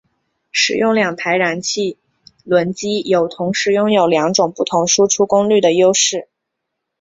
[0.51, 1.99] 使用两台燃气
[2.43, 6.27] 轮机有同时拥有两种不同输出功率的优势。